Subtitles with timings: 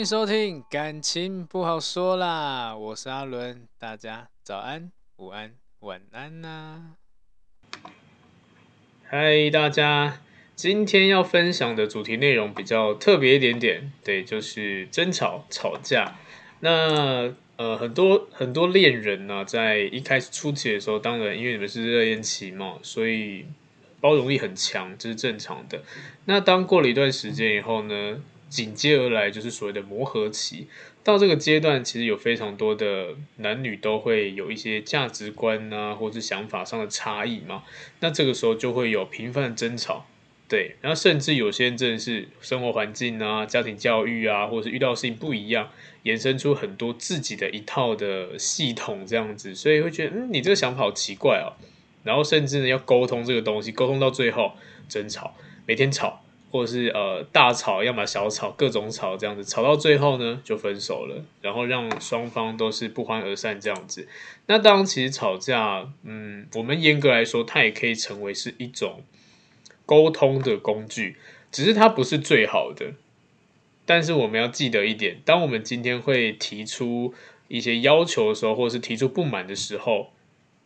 [0.00, 6.92] 迎收听，感情不好说啦，我是阿伦，大家早安、午安、晚安呐、
[9.04, 10.22] 嗨，大家，
[10.56, 16.16] 今天要分享的主题内容比较特别一点点，对，就是争吵、吵架。
[16.60, 23.44] 那呃，很多很多恋人呢、在一开始初期的时候，当然因为你们是热恋期嘛，所以
[24.00, 25.82] 包容力很强，这是正常的。
[26.24, 28.22] 那当过了一段时间以后呢？
[28.50, 30.66] 紧接而来就是所谓的磨合期，
[31.04, 37.62] 到这个阶段，其实有非常多的男女都会有一些价值观啊，或是想法上的差异嘛。
[38.00, 40.04] 那这个时候就会有频繁的争吵，
[40.48, 45.70] 对，然后甚至有些人真的是生活环境啊、家庭教育啊，或者是遇到事情不一样，
[46.02, 51.54] 衍生出很多自己的一套的系统这样子，所以会觉得，嗯，你这个想法好奇怪哦。
[52.02, 54.54] 然后甚至呢，要沟通这个东西，沟通到最后
[54.88, 55.36] 争吵，
[55.66, 56.24] 每天吵。
[56.50, 64.08] 或者是呃大吵，要么小吵，各种吵这样子，吵到最后呢就分手了，然后让双方都是不欢而散这样子。
[64.46, 69.04] 那当然，其实吵架，嗯，我们严格来说，它也可以成为是一种
[69.86, 71.16] 沟通的工具，
[71.52, 72.94] 只是它不是最好的。
[73.86, 77.14] 但是我们要记得一点，当我们今天会提出
[77.46, 80.12] 一些要求的时候，或者是提出不满的时候，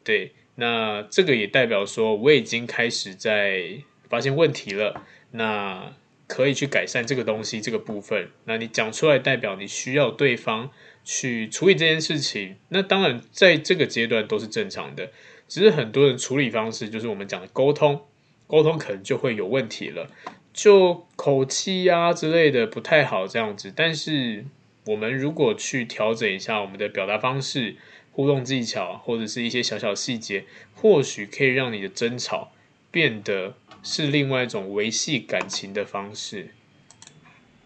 [0.03, 3.78] 对，那这个也代表说我已经开始在
[4.09, 5.03] 发现问题了。
[5.37, 5.93] 那
[6.28, 8.31] 可以去改善这个东西这个部分。
[8.45, 10.71] 那你讲出来代表你需要对方
[11.05, 12.56] 去处理这件事情。
[12.69, 15.11] 那当然在这个阶段都是正常的，
[15.49, 18.03] 只是很多人处理方式就是我们讲的沟通，
[18.47, 20.09] 沟通可能就会有问题了，
[20.53, 23.72] 就口气啊之类的不太好这样子。
[23.75, 24.45] 但是
[24.87, 27.77] 我们如果去调整一下我们的表达方式、
[28.12, 32.53] 互动技巧或者是一些小小细节，或许可以让你的争吵
[32.94, 33.55] 变得。
[33.87, 36.49] 是另外一种维系感情的方式，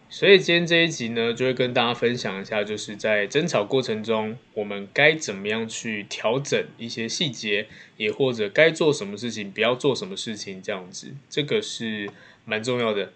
[0.09, 12.09] 所以今天这一集呢，就会跟大家分享一下，就是在争吵过程中，我们该怎么样去调整一些细节，也或者该做什么事情，不要做什么事情，这样子，这个是
[12.43, 13.13] 蛮重要的。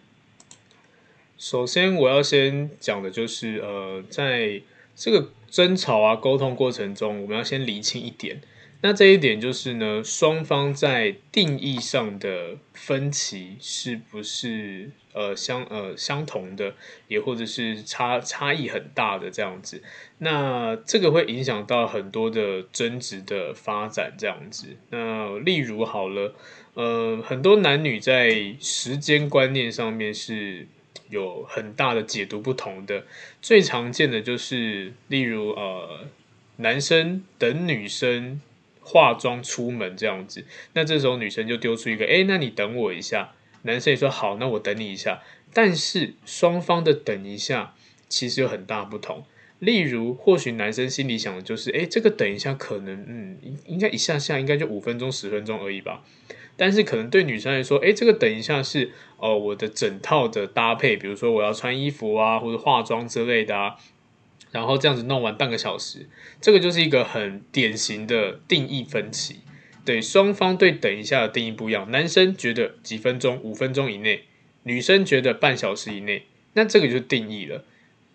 [1.38, 4.62] 首先，我要先讲的就是，呃，在
[4.96, 8.40] 这个争吵啊、沟通过程中，我们要先厘清一点。
[8.86, 16.76] 那这一点就是呢，双方在定义上的分歧是不是呃相呃相同的，
[17.08, 19.82] 也或者是差差异很大的这样子？
[20.18, 24.76] 那这个会影响到很多的争执的发展这样子。
[24.90, 26.36] 那例如好了，
[26.74, 30.68] 呃，很多男女在时间观念上面是
[31.10, 33.06] 有很大的解读不同的。
[33.42, 36.02] 最常见的就是，例如呃，
[36.58, 38.42] 男生等女生。
[38.84, 43.32] 化妆出门这样子，那这时候女生就丢出一个，诶，那你等我一下。
[43.66, 45.22] 男生也说好，那我等你一下。
[45.54, 47.76] 但是双方的等一下
[48.10, 49.24] 其实有很大不同。
[49.60, 56.04] 例如，或许男生心里想的就是，诶，这个等一下可能，嗯，应应该一下下应该就五分钟十分钟而已吧。
[56.58, 63.78] 但是可能对女生来说，诶，这个等一下是哦，我的整套的搭配，比如说我要穿衣服啊，或者化妆之类的啊。
[64.54, 66.08] 然后这样子弄完半个小时，
[66.40, 69.40] 这个就是一个很典型的定义分歧。
[69.84, 74.26] 对，双方对等一下的定义不一样，男生觉得几分钟、五分钟以内，
[74.62, 77.66] 女生觉得半小时以内，那这个就是定义了。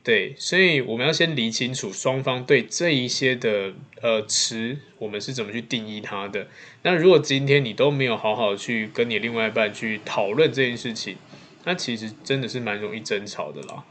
[0.04, 6.46] 对，所以我们要先理清楚双方对这一些的呃词，我们是怎么去定义它的。
[6.82, 11.16] 那如果今天你都没有好好去跟你另外一半去讨论这件事情，
[11.64, 13.84] 那其实真的是蛮容易争吵的啦。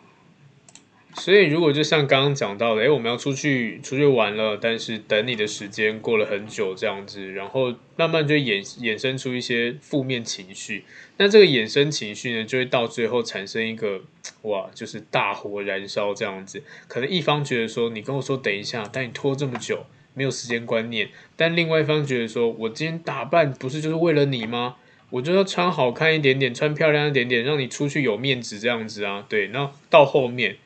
[1.15, 10.86] 所以，如果就像刚刚讲到的，诶，我们要出去出去玩了，但是等你的时间过了很久这样子，然后慢慢就衍衍生出一些负面情绪，
[11.18, 14.01] 那这个衍生情绪呢，就会到最后产生一个
[14.44, 16.62] 哇，就是大火燃烧这样子。
[16.88, 24.75] 可能一方觉得说，你跟我说等一下，但你拖这么久，没有时间观念；但另外一方觉得说，我今天打扮不是就是为了你吗？
[25.09, 29.25] 我就要穿好看一点点，穿漂亮一点点，让你出去有面子这样子啊。
[29.27, 30.57] 对，那到后面。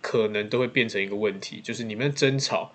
[0.00, 2.72] 可能都会变成一个问题，就是你们争吵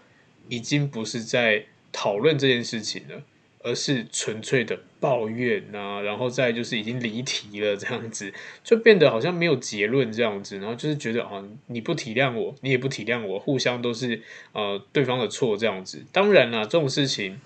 [0.48, 3.24] 已经不是在讨论这件事情了，
[3.63, 8.31] 而是纯粹的抱怨啊，然后再就是已经离题了，这样子
[8.63, 14.21] 就变得好像没有结论这样子，然后就是觉得啊，你不体谅我，你也不体谅我，互相都是
[14.51, 16.06] 呃对方的错这样子。
[16.12, 17.39] 当然啦，这种事情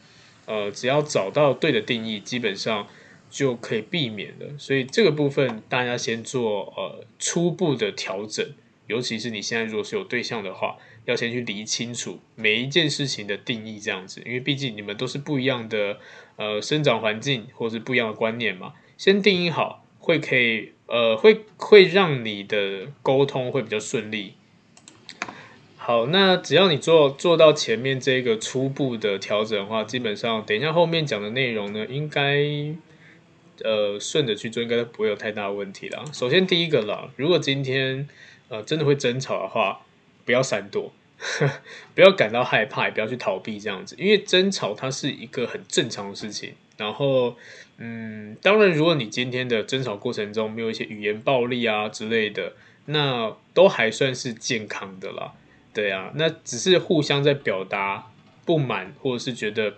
[0.45, 2.87] 呃只要找到对的定义，基本上
[3.29, 4.57] 就可以避免了。
[4.57, 8.45] 所以这个部分大家先做呃初步的调整。
[8.89, 15.99] 尤其是你现在如果是有对象的话，要先去理清楚每一件事情的定义，这样子，因为毕竟你们都是不一样的
[16.37, 24.33] 呃生长环境或是不一样的观念嘛，先定义好，会可以呃会会让你的沟通会比较顺利。
[25.77, 32.43] 好，那只要你做做到前面这个初步的调整的话，基本上等一下后面讲的内容呢，应该
[33.63, 36.03] 呃顺着去做，应该不会有太大问题啦。
[36.11, 38.07] 首先第一个啦，如果今天
[38.49, 39.81] 呃，真的会争吵的话，
[40.25, 40.91] 不要闪躲，
[41.95, 46.53] 不要感到害怕，也不要去逃避这样子，因为争吵它是一个很正常的事情。
[46.77, 47.35] 然后，
[47.77, 52.53] 嗯，当然，如果你今天的争吵过程中没有一些语言暴力啊之类的，
[52.85, 55.33] 那都还算是健康的啦。
[55.73, 58.11] 对啊，那只是互相在表达
[58.45, 59.75] 不满，或者是觉得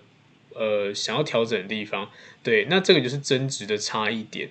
[0.53, 2.09] 呃想要调整的地方。
[2.43, 4.49] 对，那这个就是争执的差异点。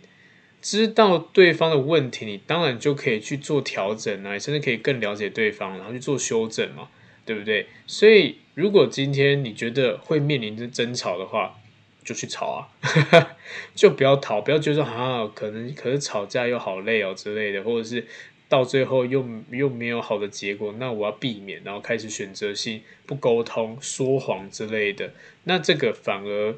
[0.62, 6.88] 知道对方的问题，你当然就可以去做调整啊，甚至可以更了解对方，然后去做修正嘛，
[7.24, 7.66] 对不对？
[7.86, 11.58] 所以，如果今天你觉得会面临着争吵的话，
[12.04, 12.68] 就去吵啊，
[13.74, 18.06] 就不要逃，不要觉得说啊，可能可是吵架又好累哦之类的，或者是
[18.48, 25.14] 到最后又又没有好的结果，那我要避免，然后开始选择性不沟通、说谎之类的，
[25.44, 26.54] 那这个反而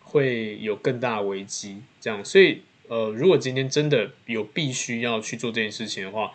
[0.00, 1.82] 会有更大的危机。
[2.00, 2.62] 这样，所以。
[2.92, 6.32] 呃，如果今天真的有必须要去做这件事情的话，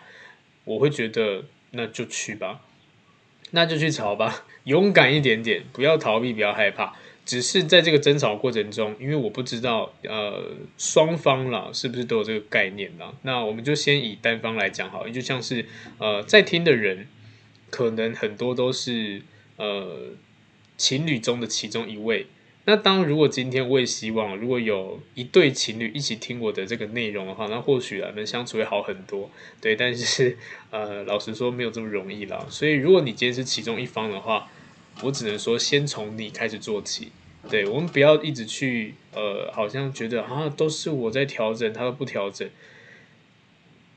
[0.64, 2.62] 我会觉得那就去吧，
[3.52, 6.96] 那就去吵吧， 勇敢一点点，不要逃避，不要害怕。
[7.24, 15.64] 只是在这个争吵过程中，因为我不知道呃双方啦是不是都有这个概念啦，那我们就先以单方来讲好，就像是
[15.98, 17.06] 呃在听的人，
[17.70, 19.22] 可能很多都是
[19.58, 20.08] 呃
[20.76, 22.26] 情侣中的其中一位。
[22.68, 29.74] 那当如果今天我也希望，如果有一对情侣一起听我的这个内容的话，那或许啊能相处会好很多，对。
[29.74, 30.36] 但是
[30.70, 32.44] 呃，老实说没有这么容易啦。
[32.50, 34.50] 所以如果你今天是其中一方的话，
[35.02, 37.10] 我只能说先从你开始做起。
[37.48, 42.46] 对，我们不要一直去呃，好像觉得啊都是我在调整，他都不调整。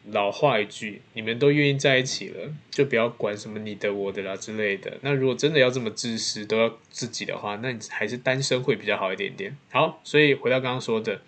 [0.09, 4.97] 老话一句，你们都愿意在一起了，就不要管什么你的我的啦之类的。
[5.01, 9.55] 那如果真的要这么自私，都要自己的话，那你还是单身会比较好一点点。
[9.69, 11.21] 好，所以回到刚刚说的，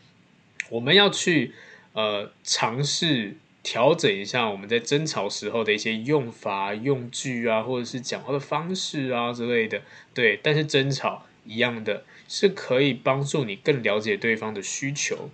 [0.71, 1.53] 我们要去
[1.93, 9.83] 呃尝试调整一下我们在争吵时候的一些用法、用句啊，或者是讲话的方式啊之类的。
[10.15, 15.29] 对，但是争吵一样的是可以帮助你更了解对方的需求。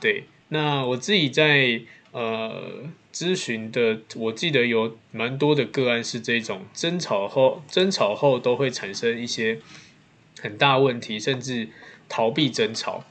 [0.00, 1.82] 对，那我自己在。
[2.12, 9.60] 呃，咨询的我记得有蛮多的个案是这种争吵后，争吵后都会产生一些
[10.40, 11.68] 很大问题，甚至
[12.08, 13.04] 逃避争吵。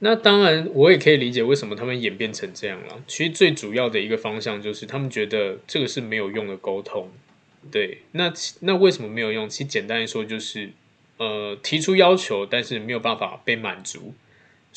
[0.00, 3.02] 那当然，我也可以理解为什么他们演变成这样了。
[3.08, 7.10] 其实最主要的一个方向就是他们觉得这个是没有用的沟通。
[7.72, 9.48] 对，那那为什么没有用？
[9.48, 10.70] 其实简单来说就是，
[11.16, 14.14] 呃，提出要求，但是没有办法被满足。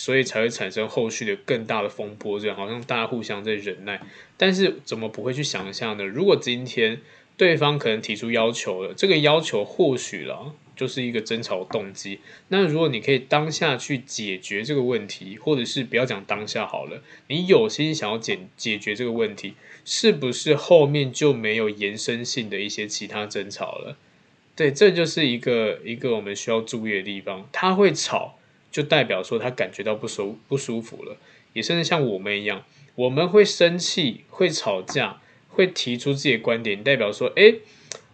[0.01, 4.01] 所以才会产生后续的更大的风波，这样好像大家互相在忍耐，
[4.35, 6.03] 但是怎么不会去想象呢？
[6.03, 6.99] 如果今天
[7.37, 12.17] 对方可能提出要求了，这个要求或许了就是一个争吵动机。
[12.47, 19.53] 那如果你可以当下去解决这个问题，或者是不要讲当下好了，你有心想要解解决这个问题，
[19.85, 23.95] 是不是后面就没有延伸性的一些其他争吵了？
[24.55, 28.39] 对，这就是一个一个我们需要注意的地方，他会吵。
[28.71, 31.17] 就代表说他感觉到不舒不舒服了，
[31.53, 32.63] 也甚至像我们一样，
[32.95, 37.55] 我们会生气、会吵架、会提出自己的观点，代表说，哎，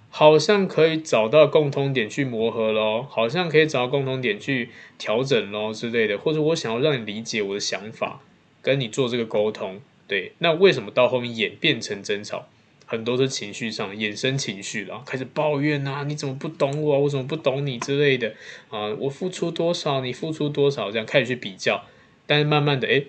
[0.09, 8.21] 好像可以找到共通点去磨合咯，好像可以找到共通点去调整咯之类的，或者我想要让你理解我的想法，
[8.61, 12.47] 跟你做这个沟通，对，那为什么到后面演变成争吵？
[12.89, 16.99] 很多是情绪上衍生情绪，然后开始抱怨啊，你怎么不懂我？
[17.01, 18.33] 我怎么不懂你之类的
[18.69, 18.87] 啊？
[18.97, 21.83] 我付出多少，你付出多少，这样开始去比较，
[22.25, 23.03] 但是慢慢的，哎，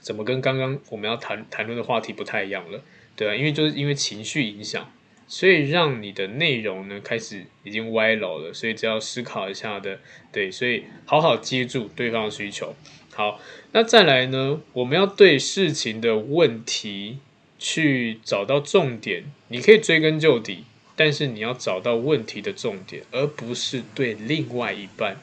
[0.00, 2.82] 怎么跟刚刚我们要谈谈论的话题不太一样了？
[3.14, 4.92] 对啊，因为就是因为情绪影响，
[5.28, 10.00] 所以让你的内容呢开始已经歪楼了，所以只要思考一下的，
[10.32, 12.74] 对，所以好好接住对方的需求。
[13.14, 13.40] 好，
[13.70, 17.18] 那再来呢，我们要对事情的问题。
[17.58, 25.18] 去找到重点，你可以追根究底，但是你要找到问题的重点，而不是对另外一半。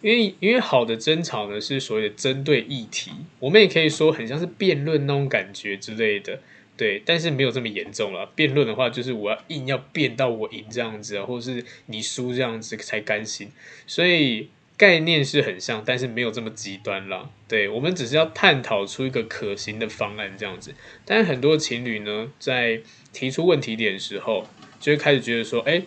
[0.00, 6.40] 因为，因为好的争吵呢，是所谓的针对议题，我们也可以说很像是辩论那种感觉之类的，
[6.76, 8.26] 对，但是没有这么严重了。
[8.34, 13.50] 辩论的话，就是我要硬要辩到我赢这样子，或者是你输这样子才甘心，
[13.86, 14.48] 所以。
[14.76, 17.30] 概念是很像，但是没有这么极端啦。
[17.46, 20.74] 对，我们只是要探讨出一个可行的方案这样子。
[21.04, 22.80] 但是很多情侣呢，在
[23.12, 24.44] 提出问题点的时候，
[24.80, 25.82] 就会开始觉得说：“哎，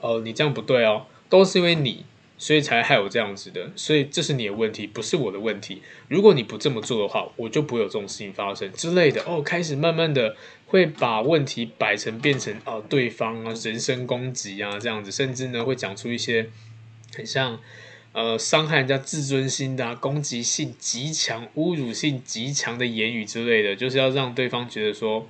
[0.00, 2.06] 哦，你这样不对哦，都是因为你，
[2.38, 3.70] 所以才害我这样子的。
[3.76, 5.82] 所以这是你的问题，不是我的问题。
[6.08, 10.34] 如果你不这么做的话，我就不会有这种事情发生之类的。”哦，开始慢慢的
[10.66, 16.48] 会把问题摆成变成哦，对方啊，人身攻击啊这样子，甚至呢会讲出一些。
[17.14, 17.60] 很像，
[18.12, 25.28] 呃，伤害人家自尊心的、攻击性极强、侮辱性极强的言语之类的，就是要让对方觉得说，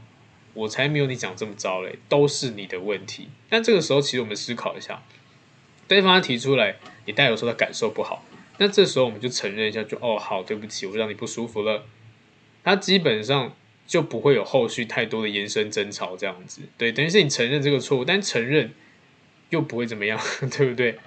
[0.54, 3.28] 我才没有你讲这么糟嘞，都是你的问题。
[3.48, 5.02] 但这个时候，其实我们思考一下，
[5.86, 8.24] 对方提出来，你带有说他感受不好。
[8.58, 11.86] 那这时候我们就承认一下，就哦，好，对不起，我让你不舒服了。
[12.62, 13.56] 他基本上
[13.86, 16.60] 就不会有后续太多的延伸争吵这样子。
[16.76, 18.72] 对，等于是你承认这个错误，但承认
[19.48, 20.20] 又不会怎么样，
[20.56, 20.98] 对不对？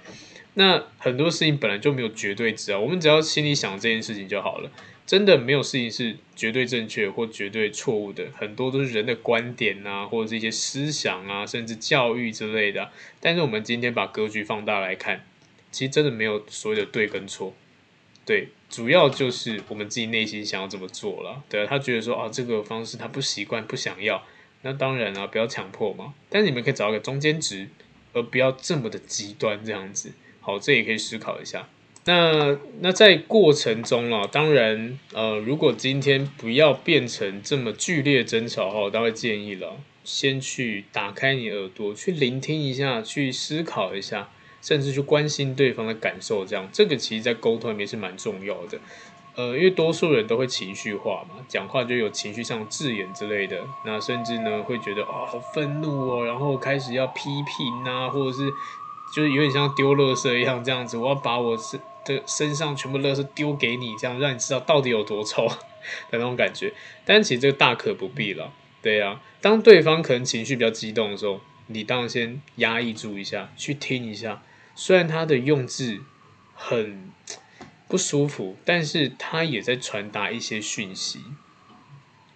[0.56, 4.70] 那很多事情本来就没有绝对值啊，我们只要心里想这件事情就好了。
[5.06, 12.90] 真的没有事情是绝对正确或绝对错误的，很多都是人的观点啊，或者是一些思想啊，甚至教育之类的。
[13.20, 15.26] 但是我们今天把格局放大来看，
[15.72, 17.54] 其实真的没有所谓的对跟错，
[18.26, 21.44] 对，主要就是我们自己内心想要怎么做了。
[21.50, 24.24] 对，他觉得说啊，这个方式他不习惯、不想要，
[24.62, 26.14] 那当然啊，不要强迫嘛。
[26.30, 27.68] 但是你们可以找一个中间值，
[28.14, 30.14] 而不要这么的极端这样子。
[30.44, 31.68] 好，这也可以思考一下。
[32.06, 44.28] 那那在过程中啊，当然，呃，如果今天不要变成这么剧烈争吵哈，我倒会建议了，先去打开你耳朵，去聆听一下，去思考一下，
[44.62, 48.78] 甚至去关心对方的感受，这样，这个其实在沟通里面是蛮重要的。
[49.36, 58.52] 呃，因为多数人都会情绪化嘛，讲话就有情绪上字眼之类的，那甚至呢会觉得哦，好愤怒哦，然后开始要批评啊，或者是。
[59.16, 65.56] 就是有点像丢垃圾一样，这样子，我要把我身的身上全部垃圾丢给你，这样让你知道到底有多臭的
[66.14, 66.74] 那种感觉。
[67.06, 68.52] 但其实这个大可不必了，
[68.82, 69.22] 对啊。
[69.40, 74.42] 当对方可能情绪比较激动的时候，你当然先压抑住一下，去听一下。
[74.76, 76.00] 虽然他的用字
[76.56, 77.12] 很
[77.88, 81.22] 不舒服，但是他也在传达一些讯息。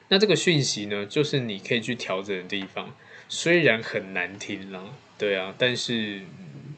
[0.09, 2.93] 那这个讯息呢，就是你可以去调整的地方。
[3.27, 4.81] 虽然很难听啦，
[5.17, 6.21] 对啊，但是。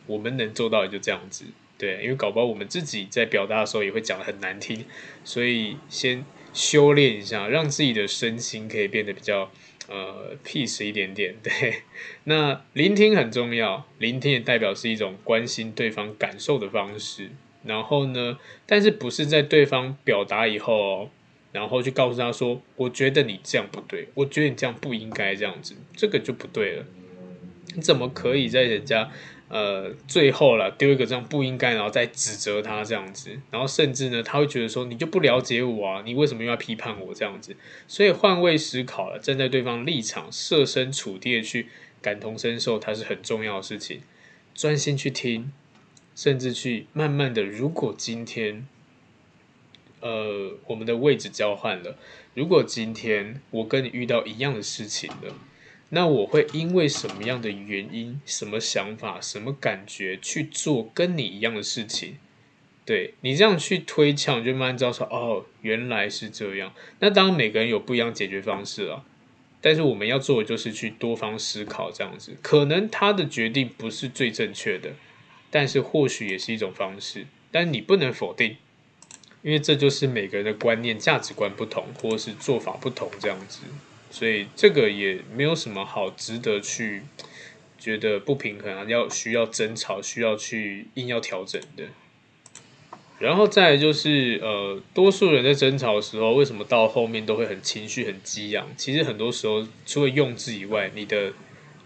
[0.09, 1.45] 我们能做到也就这样子，
[1.77, 4.83] 对，因为搞不好我们自己在表达的时候也会讲得很难听，
[5.23, 9.51] 所以先修炼一下，让自己的身心可以变得比较
[9.87, 11.35] 呃 peace 一点点。
[11.43, 11.83] 对，
[12.23, 17.29] 那聆听很重要，聆听也代表是一种关心对方感受的方式。
[17.63, 21.09] 然后呢，但是不是在对方表达以后哦，
[21.51, 26.85] 然后去告诉他说，我觉得你这样不对，我觉得你这样不应该这样子，这个就不对了。
[27.75, 29.11] 你怎么可以在人家？
[29.49, 37.55] 呃，最后了，丢一个这样不应该，然后再指责他这样子，然后甚至呢，他会觉得说，你就不了解我啊，你为什么又要批判我这样子？
[37.87, 41.67] 所以换位思考了，站在对方立场，设身处地的去
[41.99, 44.01] 感同身受，它是很重要的事情。
[44.53, 45.51] 专心去听，
[46.15, 48.67] 甚至去慢慢的，如果今天，
[50.01, 51.97] 呃，我们的位置交换了，
[52.35, 55.33] 如果今天我跟你遇到一样的事情了。
[55.89, 62.17] 那我会因为什么样的原因、什么想法、什么感觉去做跟你一样的事情？
[62.85, 66.73] 对，你这样去推敲，你就慢慢知道说，哦，原来是这样。
[66.99, 69.05] 那当然每个人有不一样解决方式啊，
[69.61, 74.93] 但是我们要做的就是去多方思考，这样子，可能他的决定不是最正确的，
[75.51, 78.57] 但是或许也是一种方式，但你不能否定，
[79.43, 83.59] 因为这就是每个人的观念、价值观不同，或是做法不同这样子，
[84.09, 87.03] 所以这个也没有什么好值得去
[87.77, 91.85] 觉得不平衡啊，要需要争吵，需要去硬要调整的。
[93.19, 98.67] 然后再就是，呃，多数人在争吵的时候，为什么到后面都会很情绪很激昂？
[98.77, 101.33] 其实很多时候，除了用字以外，你的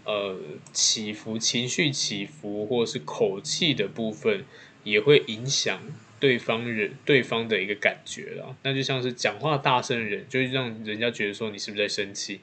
[0.04, 0.36] 呃
[0.72, 4.44] 起伏、情绪起伏，或是口气的部分，
[4.84, 5.80] 也会影响
[6.20, 8.56] 对方人、对方的一个感觉啦。
[8.62, 12.40] 那就像是讲话大声的人，就会让人家觉得说你是不是在生气，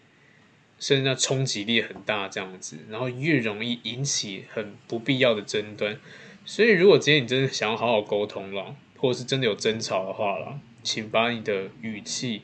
[0.79, 5.97] 甚至那冲击力很大这样子，然后越容易引起很不必要的争端。
[6.43, 12.41] 所以，如果今天你真的想要好好沟通了，或者是真的有争吵的话了，请把你的语气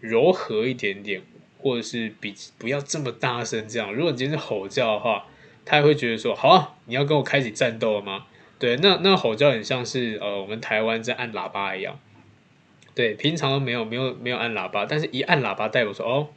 [0.00, 1.22] 柔和一点点，
[1.58, 3.68] 或者是比不要这么大声。
[3.68, 5.26] 这样，如果你今天是吼叫的话，
[5.64, 8.26] 他也会觉得说：好啊，你要跟我开始战斗了吗？
[8.58, 11.98] 对，那那吼叫很像是呃，我们台湾在按喇叭一样。
[12.94, 16.28] 对，平常都没有没有没有按喇叭，但是一按喇叭代表说哦，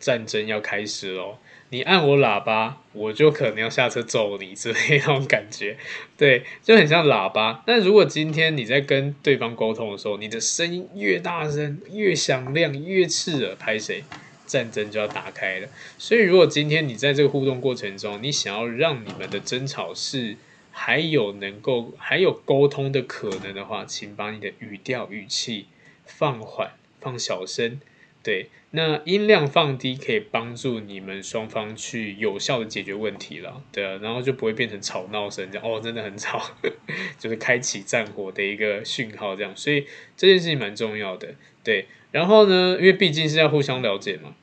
[0.00, 1.38] 战争要开始喽。
[1.72, 5.76] 你按我喇叭，我就可能要下车揍你之类那种感觉，
[6.18, 7.62] 对，就很像喇叭。
[7.64, 14.02] 但如果今天你在跟对方沟通的时候，你的声音越大声、越响亮、越刺耳，拍谁，
[14.46, 15.68] 战争就要打开了。
[15.96, 20.36] 所以，如果今天你在这个互动过程中，你想要让你们的争吵是
[20.70, 25.66] 还有能够还有沟通的可能的话，请把你的语调、语气
[26.04, 27.80] 放缓、放小声。
[28.22, 36.50] 对，那音量放低可以帮助你们双方去有效的解决问题了，对啊，然后就不会变成吵闹声这样，哦，真的很吵，
[37.18, 39.86] 就是开启战火的一个讯号这样，所以
[40.18, 41.34] 这件事情蛮重要的，
[41.64, 44.34] 对，然后呢，因为毕竟是要互相了解嘛，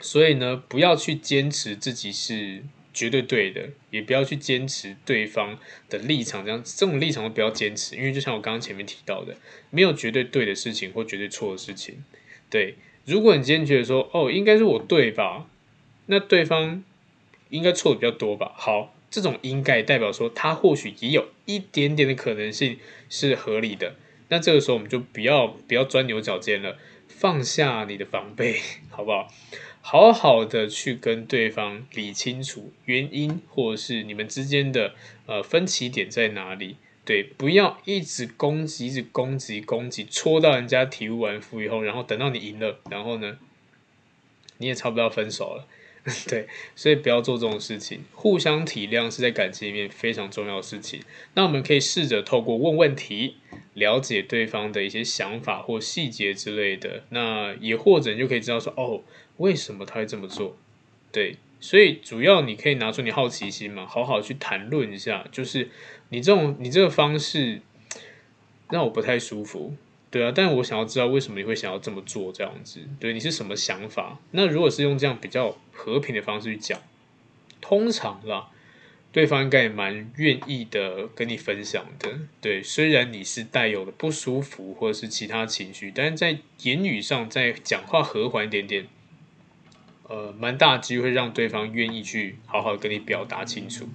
[0.00, 2.62] 所以呢，不要去坚持自己是
[2.96, 5.58] 绝对对的，也不要去坚持对方
[5.90, 9.36] 的立场，这样这种立场都不要坚持，因为就像我刚刚前面提到的，
[9.68, 12.02] 没有绝对对的事情或绝对错的事情。
[12.48, 15.46] 对，如果你今天觉得说，哦，应该是我对吧？
[16.06, 16.82] 那对方
[17.50, 18.52] 应该错的比较多吧？
[18.56, 22.78] 好，这种应该代表说，他或许也有一点点的可能性
[23.10, 23.96] 是合理的。
[24.28, 29.28] 那这个时候我们就不要不要钻牛角尖了，放下你的防备， 好不好？
[29.88, 34.96] 好好的去跟对方理清楚原因，或者是你们之间的
[35.26, 36.74] 呃分歧点在哪里。
[37.04, 43.38] 对，不要一直攻击，一直攻击，攻击，戳到人家体无完肤以后，然后等到你赢了，然后呢，
[44.58, 45.68] 你也差不多要分手了。
[46.28, 48.02] 对，所以不要做这种事情。
[48.12, 51.00] 互相体谅是在感情里面非常重要的事情。
[51.34, 53.36] 那我们可以试着透过问问题，
[53.74, 57.04] 了解对方的一些想法或细节之类的。
[57.10, 59.02] 那也或者你就可以知道说，哦，
[59.38, 60.56] 为什么他会这么做？
[61.10, 61.36] 对。
[61.58, 65.70] 所以主要你可以拿出你好奇心嘛，好好去谈论一下，就是
[66.10, 67.62] 你这种你这个方式
[68.68, 69.74] 让我不太舒服，
[70.10, 74.20] 对啊，但我想要知道为什么你会想要这么做这样子，对，你是什么想法？
[74.32, 76.78] 那如果是用这样比较和平的方式去讲，
[77.62, 78.50] 通常啦，
[79.10, 88.86] 对方应该也蛮愿意的跟你分享的，对，虽然你是带有的不舒服或者是其他情绪，但是在言语上在讲话和缓一点点。
[90.08, 93.88] 呃，蛮大机会让对方愿意去好好跟你表达清楚。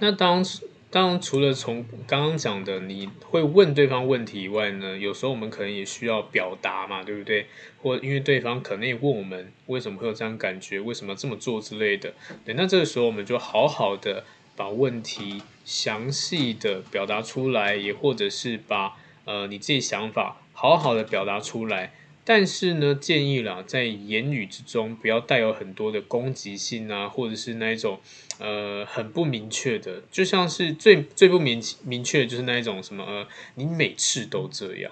[0.00, 0.44] 那当
[0.90, 7.46] 当除了从刚刚讲的你会问对方问题以外呢，有时候我们可能也需要表达嘛，对不对？
[7.82, 12.14] 或因为对方可能也问我们为什么会有这样感觉，为什么这么做之类的。
[12.44, 21.92] 对，那这个时候我们就好好的把问题详细的表达出来，也或者是把呃你自己想法好好的表达出来。
[22.26, 28.00] 但是呢，建议啦，在言语之中不要带有很多的攻击性啊，或者是那一种
[28.38, 34.90] 呃很不明确的，就像是最最不明明确的就是那一种什么呃，你每次都这样，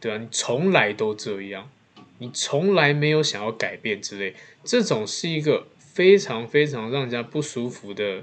[0.00, 1.68] 对啊，你从来都这样，
[2.16, 8.22] 你从来没有想要改变之类，这种是一个非常非常让人家不舒服的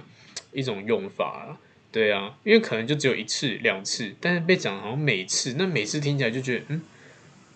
[0.54, 6.82] 一种用法啊，对啊，因为可能就只有一次两次，但是被讲好像每次，那每次听起来就觉得嗯。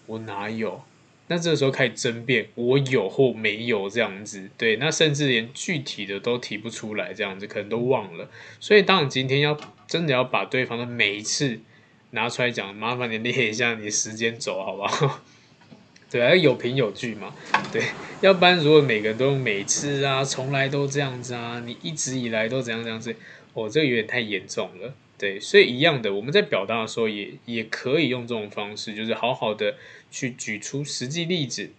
[0.05, 0.83] 我哪有？
[1.27, 8.29] 那这个时候开始争辩，我有或没有这样子，对，那甚至连具体的都提不出来，这样子可能都忘了。
[8.59, 11.61] 所以，当你今天要真的要把对方的每一次
[12.11, 15.21] 拿出来讲，麻烦你列一下你时间轴，好不好？
[16.11, 17.33] 对，要有凭有据嘛。
[17.71, 17.81] 对，
[18.19, 23.15] 要不然如果每个人都用每次啊，从来都这样子啊，你一直以来都怎样怎样子，
[23.53, 24.93] 哦，这个有点太严重了。
[25.17, 29.75] 对，所以一样的，我们在表达的时候也也可以用这种方式，就是好好的
[30.11, 31.69] 去举出实际例子，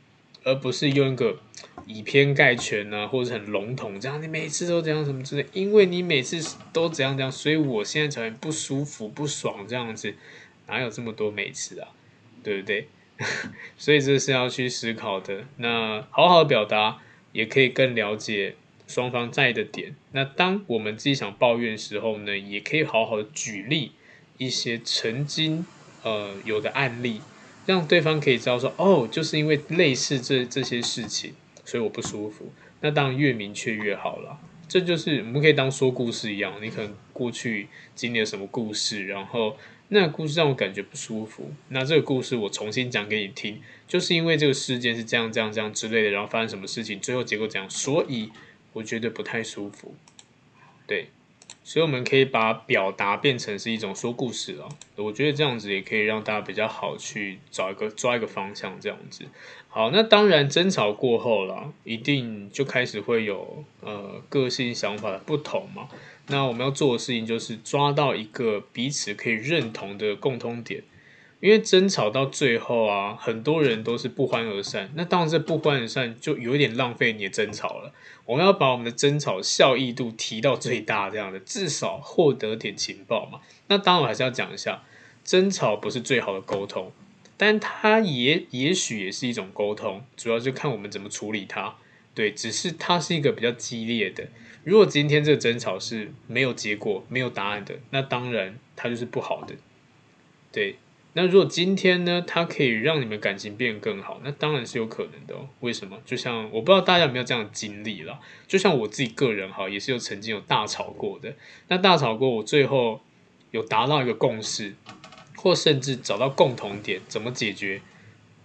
[0.45, 1.41] 而不是用一个
[1.87, 10.15] 以偏概全啊，或者很笼统这样，你每次都这样什么之类，因为你每次都怎样怎样，所以我现在才不舒服不爽这样子，
[10.67, 11.89] 哪有这么多每次啊，
[12.43, 12.89] 对不对？
[13.77, 15.45] 所以这是要去思考的。
[15.59, 17.01] 那好好表达，
[17.33, 19.95] 也可以更了解双方在意的点。
[20.13, 23.93] 那当我们自己想抱怨的时候呢，也可以好好举例
[24.39, 25.65] 一些曾经
[26.03, 27.21] 呃有的案例，
[27.67, 32.53] 让对方可以知道说，哦，就是因为类似这这些事情，所以我不舒服。
[32.81, 34.39] 那当然越明确越好了。
[34.67, 39.57] 这就是我们可以当说故事一样，你可能过去经历了什么故事，然后。
[39.89, 41.53] 那个故事让我感觉不舒服。
[41.69, 48.31] 那这个故事我重新讲给你听，就是因为这个事件是这样、这样、这样之类的，然后发生什么事情，最后结果怎样，所以
[48.75, 49.95] 我觉得不太舒服。
[50.87, 51.09] 对，
[51.63, 54.69] 所以我们可以把表达变成是一种说故事了。
[54.97, 59.25] 我觉得这样子也可以让大家比较好去找一个抓一个方向，这样子。
[59.69, 65.89] 好，那当然争吵过后了，一定就开始会有呃个性想法的不同嘛。
[66.29, 70.83] 那我们要做的事情就是抓到一个彼此可以认同的共通点，
[71.45, 74.91] 因为争吵到最后啊，很多人都是不欢而散。
[74.95, 77.93] 那当然，这不欢而散就有一点浪费你的争吵了。
[78.25, 83.41] 我们要把我们的争吵效益度提到最大，这样的至少获得点情报嘛。
[83.67, 84.85] 那当然，我还是要讲一下，
[85.23, 86.91] 争吵不是最好的沟通，
[87.37, 91.75] 但它也也许也是一种沟通，主要就看我们怎么处理它。
[92.15, 94.27] 对，只是它是一个比较激烈的。
[94.63, 99.55] 如果今天这个争吵是没有结果、没有答案的，那当然它就是不好的。
[100.51, 100.77] 对，
[101.15, 105.49] 那如果今天呢，它可以让你们感情变更好，那当然是有可能的哦。
[105.61, 105.99] 为什么？
[106.05, 111.35] 就像我不知道大家有没有这样的经历啦，就像我自己个人哈，也是有曾经有大吵过的。
[111.69, 113.01] 那大吵过，我最后
[113.53, 114.75] 有达到一个共识，
[115.37, 117.81] 或甚至找到共同点，怎么解决？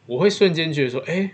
[0.06, 1.32] 我会瞬间觉得说，哎。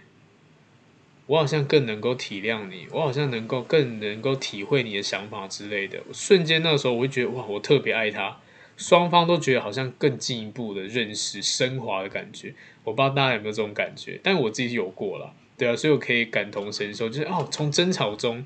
[1.27, 5.99] 我好像更能够体谅你，我好像能够更能够体会你的想法之类的。
[6.13, 8.37] 瞬间那个时候，我会觉得哇，我特别爱他。
[8.77, 12.53] 双方都觉得好像更进一步的认识、升华的感觉。
[12.83, 18.45] 我不知道大家有没有这种感觉，但我自己有过了，对啊，所以我可以感同身受，就是哦，从争吵中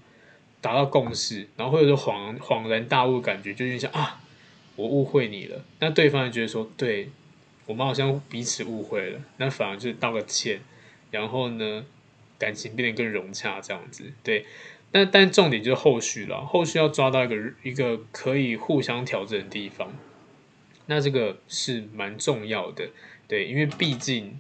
[0.62, 4.22] 达到共识，然后会有种恍恍然大悟的感觉，就有点像啊，
[4.76, 5.64] 我误会你了。
[5.80, 7.10] 那对方也觉得说，对，
[7.66, 10.62] 我们好像彼此误会了，那反而就是道个歉，
[11.12, 11.86] 然后呢，
[12.38, 14.46] 感情变得更融洽，这样子，对，
[14.92, 19.92] 但但重点就是后续了，后续要抓到一个一个可以互相调整的地方，
[20.90, 22.90] 那这个是蛮重要的，
[23.28, 24.40] 对，因为毕竟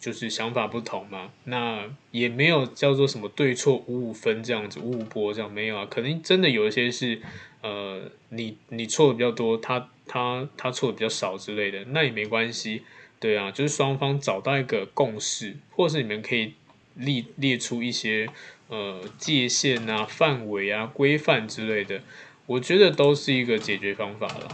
[0.00, 7.20] 就是想法不同嘛，那也没有叫做什么对错五五分这样子，五五波这样没有啊，可能真的有一些是，
[7.60, 12.82] 呃，你你错的比较多，他他他错的比较少之类的，那也没关系，
[13.20, 16.54] 对啊，就是双方找到一个共识，或是你们可以。
[16.98, 18.26] 列列出一些
[18.68, 22.00] 呃界限啊、范围啊、规范之类的，
[22.46, 24.48] 我觉得都是一个解决方法了。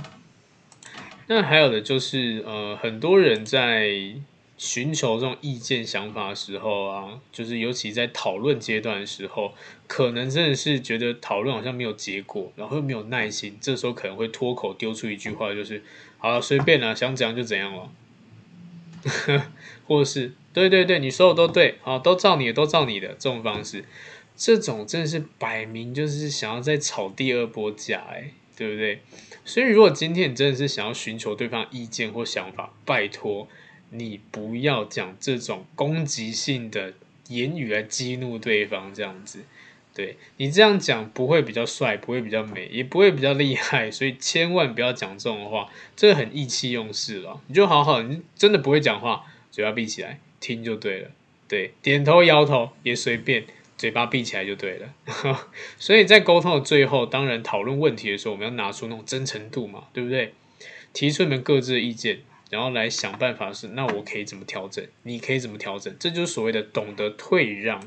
[1.35, 3.90] 那还有的就是呃，很多人在
[4.59, 9.55] 寻求这种意见、想法的时候啊，就是尤其在讨论阶段的时候，
[9.87, 15.83] 可能真的是觉得讨论好像没有结果，然后又没有耐心，这时候可能会脱口丢出一句话，就是
[16.18, 17.90] “好了，随便啦，想怎样就怎样了”，
[19.88, 20.33] 或者是。
[20.53, 23.87] 对对对，你说的都对，好，都照你的，都照你的这种方式，
[24.37, 29.01] 这种真的是摆明就是想要再吵第二波架，哎，对不对？
[29.45, 33.49] 所以如果今天你真的是想要寻求对方意见或想法，拜托
[33.91, 36.95] 你不要讲这种攻击性的
[37.29, 39.41] 言语来激怒对方，这样子，
[39.95, 47.41] 对，你这样讲不会比较帅，不会比较美，也不会比较厉害，所以千万不要讲这种话，这很意气用事了。
[47.47, 50.21] 你就好好，你真的不会讲话，嘴巴闭起来。
[50.45, 51.11] 听就对了，
[51.47, 53.45] 对，点头摇头也随便，
[53.83, 54.95] 嘴巴闭起来就对了。
[55.77, 60.35] 所以在沟通的最后，当然讨论问题的时候，我们要拿出那种真诚度嘛，对不对？
[60.92, 64.87] 提出你们各自的意见，然后来想办法是，那我可以怎么调整？
[65.03, 65.92] 你可以怎么调整？
[65.99, 67.83] 这就是所谓的懂得退让。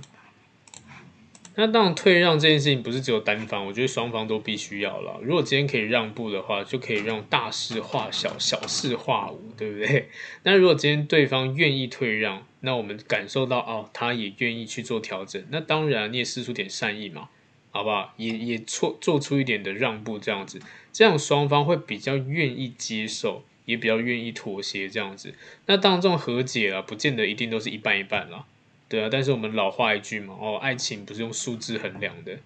[1.58, 5.20] 那当然，退让这件事情不是只有单方，我觉得双方都必须要了。
[5.24, 10.10] 如果今天可以让步的话，就可以让大事化小，小事化无，对不对？
[10.44, 17.30] 那如果今天对方愿意退让，那我们感受到哦，他也愿意去做调整，那当然你也释出点善意嘛，
[17.72, 18.14] 好不好？
[18.18, 20.60] 也也做做出一点的让步，这样子，
[20.92, 25.34] 这样双方会比较愿意接受，也比较愿意妥协，这样子。
[25.68, 28.46] 那当然，这种和解啊，不见得一定都是一半一半啦。
[28.88, 32.38] 对啊，但是我们老话一句嘛，哦，爱情不是用数字衡量的，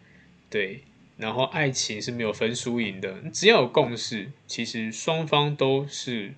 [0.50, 0.84] 对，
[1.18, 6.34] 然后爱情是没有分输赢的，只要有共识，其实双方都是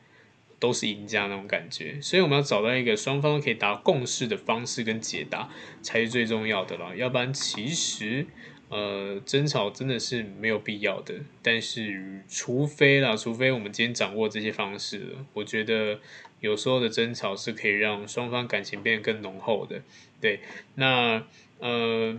[0.60, 2.02] 都是赢家那种感觉。
[2.02, 5.50] 所以我们要找到一个双方可以达共识的方式跟解答，
[5.84, 6.94] 才是最重要的啦。
[6.96, 8.26] 要不然，其实
[8.72, 11.14] 呃，争吵真的是没有必要的。
[11.44, 16.00] 但是，除非啦，除非我们今天掌握这些方式了，我觉得
[16.40, 19.82] 有时候的争吵是可以让双方感情变得更浓厚的。
[20.22, 20.40] 对，
[20.76, 21.22] 那
[21.60, 22.18] 呃，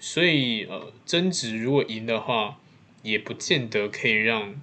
[0.00, 2.58] 所以呃，争执如果赢的话，
[3.04, 4.60] 也不见得可以让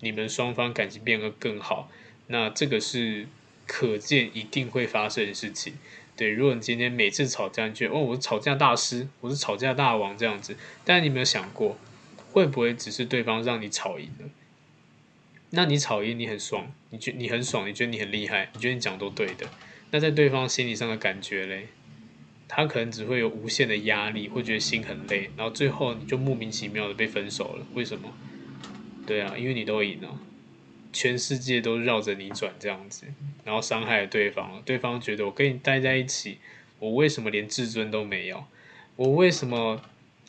[0.00, 1.90] 你们双方感情变得更好。
[2.26, 3.26] 那这个是
[3.66, 5.74] 可见一定会发生的事情。
[6.16, 11.78] 对，如果你今天每次吵架，你觉得哦，我是吵架大师，我是吵架大王这样子，但你有没有想过，
[12.30, 14.28] 会不会只是对方让你吵赢了？
[15.50, 19.46] 那你吵赢，你很爽，你觉你很爽，你觉得你很厉害，你觉得你讲都对的。
[19.90, 21.68] 那在对方心理上的感觉嘞？
[22.48, 27.66] 他可能只会有无限的压力，会觉得心很累，然后最后你就莫名其妙的被分手了。
[27.72, 28.12] 为什么？
[29.06, 30.18] 对啊，因为你都赢了，
[30.92, 33.06] 全世界都绕着你转这样子，
[33.44, 34.62] 然后伤害了对方。
[34.64, 36.38] 对方觉得我跟你待在一起，
[36.78, 38.44] 我为什么连自尊都没有？
[38.96, 39.80] 我为什么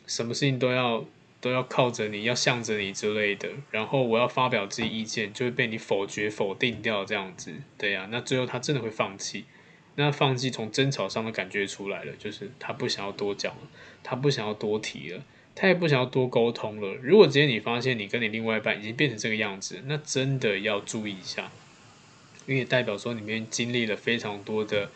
[0.06, 1.04] 什么事情都要
[1.40, 3.48] 都要靠着你，要向着你之类的？
[3.70, 7.52] 然后我要发表自己意见，就会被你否决否定掉这样子。
[7.76, 9.44] 对啊，那最后他真的会放弃。
[9.96, 13.68] 那放弃从争吵上的感觉出来了，就是他不想要多讲了，
[14.02, 15.22] 他不想要多提了，
[15.54, 16.94] 他也不想要多沟通了。
[17.02, 21.52] 如果今天你发现你跟你另外一半已经变成这个样子，那真的要注意一下，
[22.46, 24.90] 因为代表说里面经历了非常多的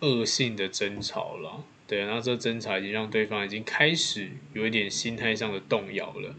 [0.00, 1.64] 恶性的争吵了。
[1.86, 6.36] 对，那这争吵已经让对方已经开始有一点心态上的动摇了，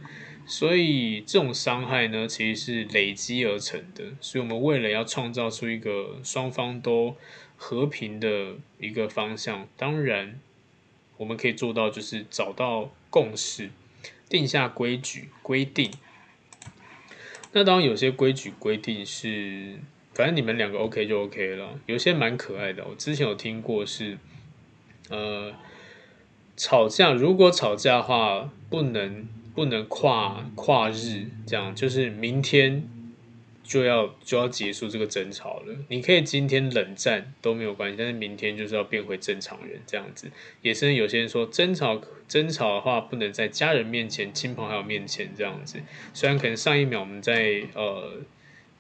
[0.47, 4.06] 所以这种伤害呢，其实是累积而成的。
[4.21, 7.17] 所以我们为了要创造出一个双方都
[7.58, 10.39] 和平的一个方向，当然
[11.17, 13.69] 我们可以做到，就是找到共识，
[14.28, 15.91] 定下规矩规定。
[17.52, 19.78] 那当然有些规矩规定是，
[20.13, 21.78] 反正你们两个 OK 就 OK 了。
[21.86, 24.17] 有些蛮可爱的，我之前有听过是，
[25.10, 25.54] 呃，
[26.58, 32.89] 吵架如果吵架的话，不能不能跨跨日，这样就是明天。
[33.71, 35.73] 就要就要结束这个争吵了。
[35.88, 40.29] 你可以今天冷战都没有关系，但是明天就是要变回正常人这样子。
[40.62, 45.79] 也是有些人说争吵争吵的话，不能在家人面前、亲朋好友面前这样子。
[46.13, 48.15] 虽然可能上一秒我们在呃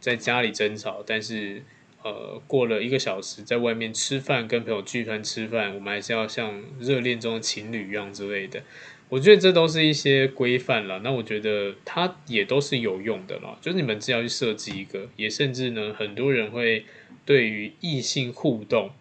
[0.01, 1.63] 在家里争吵，但是
[2.03, 8.61] 呃过了一个小时，在外面吃饭，跟朋友聚餐吃饭，我们还是要像热恋中的情侣一样之类的。
[9.11, 13.57] 我觉得这都是一些规范了，那我觉得它也都是有用的啦。
[13.59, 16.85] 就是你们只要去设计一个，也甚至呢，很多人会
[17.25, 18.91] 对于异性互动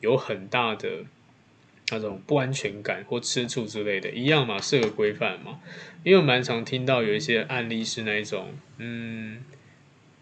[0.00, 1.06] 有很大的
[1.90, 5.58] 那种不安全感或吃醋之类的，一样嘛，设个规范嘛。
[6.02, 9.42] 因为我蛮常听到有一些案例是那一种，嗯，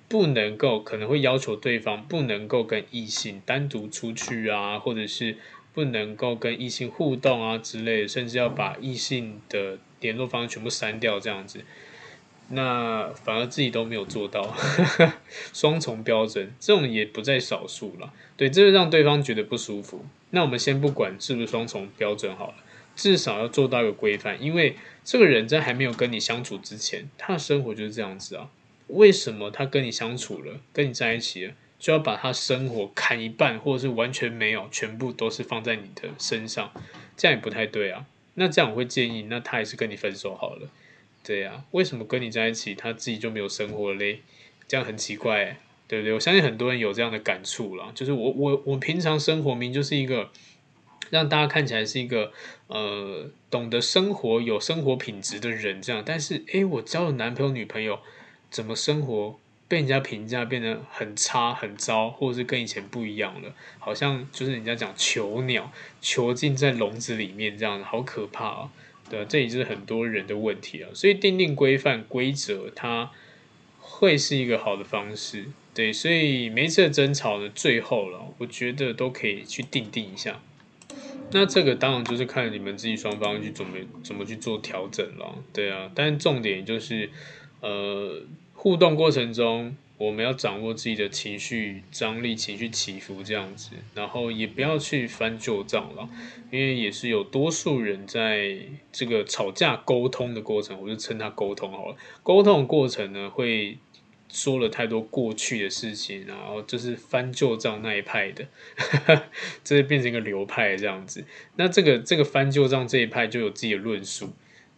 [0.09, 5.37] 不能够可能会要求对方不能够跟异性单独出去啊，或者是。
[5.75, 11.65] 不能够跟异性互动啊之类的，甚至要把异性的联络方式全部删掉这样子，
[12.51, 14.55] 那反而自己都没有做到，
[15.55, 18.13] 双重标准这种也不在少数了。
[18.37, 20.05] 对，这就让对方觉得不舒服。
[20.31, 22.55] 那我们先不管是不是双重标准好了，
[22.95, 28.51] 至少要做到一个规范，因为这个人在还没有跟你相处之前，他的生活就是这样子啊。
[28.89, 31.55] 为什么他跟你相处了，跟你在一起了？
[31.83, 36.71] 就要把他生活砍一半，或者是完全没有，全部都是放在你的身上，
[37.17, 38.07] 这样也不太对啊。
[38.35, 40.69] 那这样我会建议，那他还是跟你分手好了。
[41.25, 44.21] 对呀、啊，为什么跟你在一起，他自己就没有生活嘞？
[44.69, 45.57] 这样很奇怪欸，
[45.89, 46.15] 对不对？
[46.15, 47.91] 我相信很多人有这样的感触啦。
[47.97, 50.31] 就是我我我平常生活明就是一个
[51.11, 52.33] 让大家看起来是一个
[52.69, 56.01] 呃懂得生活、有生活品质的人，这样。
[56.07, 57.99] 但是诶，我交了男朋友、女朋友，
[58.49, 59.41] 怎么生活？
[59.73, 68.71] 被人家评价变得很差很糟，或者是跟以前不一样了，好像就是人家讲囚鸟，囚禁在笼子里面这样，好可怕啊！
[69.09, 70.91] 对，这也是很多人的问题啊。
[70.93, 73.13] 所以定定规范规则，它
[73.81, 75.47] 会是一个好的方式。
[75.73, 80.43] 对，所以每一次的争吵的最后了，我觉得都可以去定定一下。
[81.31, 85.39] 那这个当然就是看你们自己双方去怎么怎么去做调整了。
[85.51, 87.09] 对啊，但重点就是
[87.63, 88.21] 呃。
[88.63, 96.09] 互动过程中，我们要掌握自己的情绪张力、情绪起伏这样子，然后也不要去翻旧账了，
[96.53, 98.57] 因为也是有多数人在
[98.93, 101.97] 这个吵架沟通的过程，我就称他沟通好了。
[102.23, 103.79] 沟通的过程呢，会
[104.29, 108.47] 说了太多过去的事情，然后就是翻旧账那一派的，
[109.65, 111.25] 这就变成一个流派这样子。
[111.57, 114.31] 那这个这个翻旧账这一派就有自己的论述。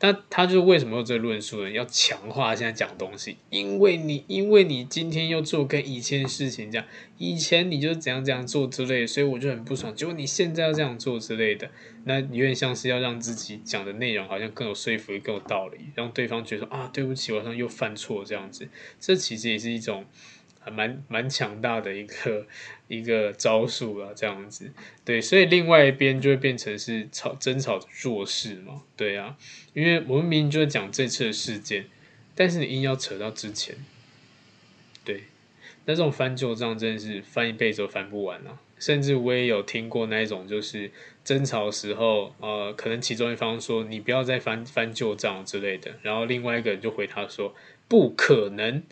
[0.05, 1.71] 那他就为什么有这论述呢？
[1.71, 6.87] 要强化现在讲东西，因为你因为你今天又做跟以前事情这样，
[7.17, 9.95] 以前你就怎样怎样做之类，所以我就很不爽。
[9.97, 11.71] 结果你现在要这样做之类的，
[12.05, 18.69] 那有点像是要让自己讲的内容好像更有说服力、更有道理，让对方觉得啊，对不起，我好像又犯错这样子。
[19.01, 20.05] 这其实也是一种。
[20.64, 22.46] 还蛮蛮强大的一个
[22.88, 24.72] 一个招数啊，这样子，
[25.05, 29.37] 对，所以另外一边就会变成是吵争吵弱势嘛，对啊，
[29.74, 31.85] 因为我们明明就在讲这次的事件，
[32.35, 33.77] 但是你硬要扯到之前，
[35.05, 35.24] 对，
[35.85, 40.90] 那这种翻旧账真的是翻一辈子都翻不完啊，甚至我也有听过那一种，就是
[41.22, 47.55] 争吵的时候，呃，可能其中一方说你不要再翻翻旧账之类的，然后另外一个人就回他说
[47.87, 48.83] 不可能。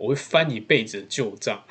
[0.00, 1.62] 我会翻一辈子的旧账，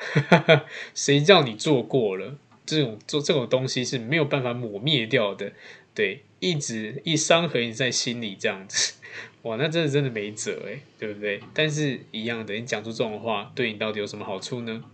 [0.94, 2.38] 谁叫你做过了？
[2.64, 5.52] 这种做这种东西是没有办法抹灭掉的，
[5.92, 8.94] 对，一直一伤痕在心里这样子，
[9.42, 11.40] 哇，那真的真的没辙诶，对不对？
[11.52, 14.84] 但是一样的，你讲出这种话，对你到底有什么好处呢？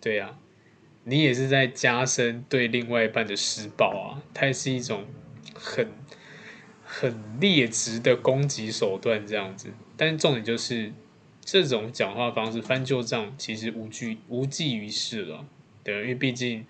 [0.00, 0.38] 对呀、啊，
[1.02, 5.04] 你也是在加深对另外一半的施暴啊，它也是一种
[5.52, 5.88] 很
[6.84, 10.92] 很劣质的攻击手段这样子，但是重点就是。
[11.46, 15.46] 这种讲话方式翻旧账，其实无济无济于事了，
[15.84, 16.66] 对，因为毕竟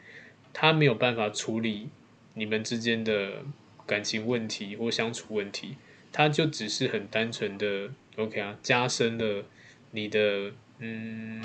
[0.53, 1.89] 他没有办法处理
[2.35, 3.43] 你们之间的
[3.87, 5.77] 感情问题或相处问题，
[6.13, 9.47] 他就只是很单纯的 OK 啊，加深了
[9.93, 11.43] 你的嗯，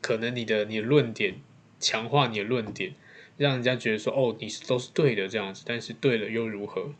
[0.00, 1.40] 可能你的你的论点，
[1.80, 2.94] 强化你的论点，
[3.36, 6.94] 让人家觉得说哦，你都是对的这样子，但是对了又如何？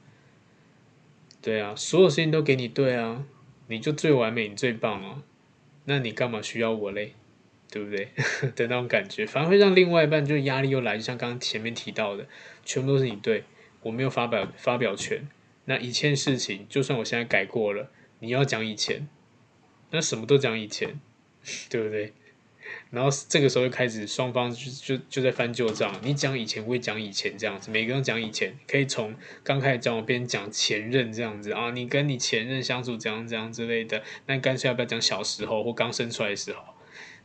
[1.40, 3.24] 对啊，所有事情都给你对啊。
[3.70, 5.22] 你就最完美，你最棒哦！
[5.84, 7.14] 那你干嘛需要我嘞？
[7.70, 8.08] 对不对？
[8.56, 12.26] 的那种感觉，反而会让另外一半就压力又来，就像刚刚前面提到的，
[12.64, 13.44] 全部都是你对，
[13.82, 15.28] 我没有发表发表权。
[15.66, 19.06] 那一切事情，就算我现在改过了，你要讲以前，
[19.92, 21.00] 那什么都讲以前，
[21.70, 22.12] 对不对？
[22.90, 36.62] 然后这个时候就开始双方就就就在翻旧账，你讲以前，我也讲以前这样子，每个人讲以前，可以从刚开始交往边讲前任这样子啊，你跟你前任相处怎样怎样之类的，那干脆要不要讲小时候或刚生出来的时候？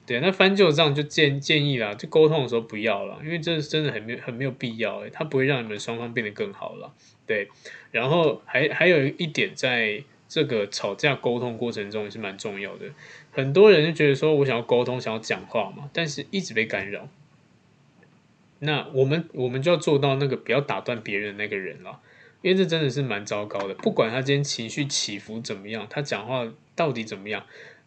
[0.06, 6.93] 对，那翻旧账就建建议啦，就沟通的时候不要了，因为这真的很没很没有必要诶，它不会让你们双方变得更好了。
[7.25, 7.49] 对，
[7.89, 12.86] 然后还还有一点，在这个吵架沟通过程中也是蛮重要的。
[13.36, 17.10] 很多人就觉得说，我想要沟通，想要讲话嘛，但是一直被干扰。
[18.60, 22.00] 那我们我们就要做到那个不要打断别人那个人了，
[22.41, 23.74] 因为这真的是蛮糟糕的。
[23.74, 27.45] 不管他今天情绪起伏怎么样，他讲话到底怎么样，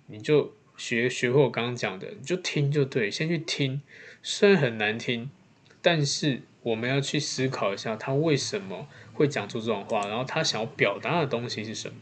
[0.08, 3.80] 你就学学会我刚刚讲的，你就听就对，先去听。
[4.22, 5.30] 虽然很难听，
[5.80, 11.94] 但是我们要去思考一下，他为什么会讲出这种话，然后他想要表达的东西是什么，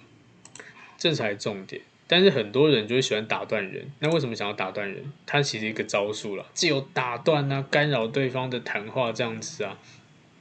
[0.98, 1.82] 这才是重点。
[2.08, 5.12] 但是很多人就会喜欢打断人，那为什么想要打断人？
[5.26, 9.76] 他其实一个招数了，既有打断啊、干扰对方的谈话这样子啊，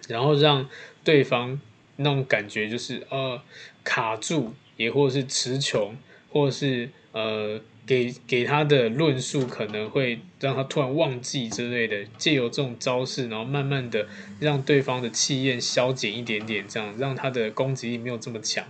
[0.08, 0.69] 然后让
[1.04, 1.60] 对方
[1.95, 3.41] 那种感觉就是呃
[3.84, 5.95] 卡住，也或是词穷，
[6.30, 14.08] 或是呃给给他的论述可能会让他突然忘记之类的，借由这种招式，然后慢慢的
[14.39, 18.63] 让对方的气焰消减一点点，这样让他的攻击力没有这么强，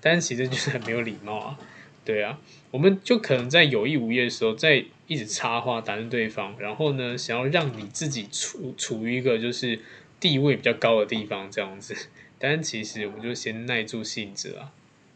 [0.00, 1.58] 但是其实就是很没有礼貌啊。
[2.10, 2.40] 对啊，
[2.72, 9.78] 我们就可能在有意无意的时候，在一直插话打断对方，然后呢，想要让你自己处处于一个就是
[10.18, 11.94] 地位比较高的地方这样子。
[12.40, 14.72] 但其实我们就先耐住性子啊，